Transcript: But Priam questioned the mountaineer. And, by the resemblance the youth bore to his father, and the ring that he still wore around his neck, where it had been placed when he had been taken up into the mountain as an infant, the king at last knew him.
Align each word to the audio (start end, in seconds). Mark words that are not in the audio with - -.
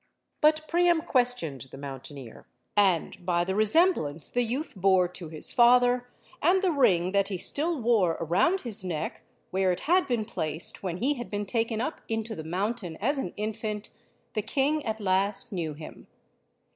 But 0.41 0.67
Priam 0.67 1.03
questioned 1.03 1.67
the 1.69 1.77
mountaineer. 1.77 2.47
And, 2.75 3.23
by 3.23 3.43
the 3.43 3.53
resemblance 3.53 4.31
the 4.31 4.41
youth 4.41 4.73
bore 4.75 5.07
to 5.09 5.29
his 5.29 5.51
father, 5.51 6.07
and 6.41 6.63
the 6.63 6.71
ring 6.71 7.11
that 7.11 7.27
he 7.27 7.37
still 7.37 7.79
wore 7.79 8.17
around 8.19 8.61
his 8.61 8.83
neck, 8.83 9.21
where 9.51 9.71
it 9.71 9.81
had 9.81 10.07
been 10.07 10.25
placed 10.25 10.81
when 10.81 10.97
he 10.97 11.13
had 11.13 11.29
been 11.29 11.45
taken 11.45 11.79
up 11.81 12.01
into 12.07 12.33
the 12.33 12.43
mountain 12.43 12.97
as 12.99 13.19
an 13.19 13.31
infant, 13.37 13.91
the 14.33 14.41
king 14.41 14.83
at 14.87 14.99
last 14.99 15.51
knew 15.51 15.75
him. 15.75 16.07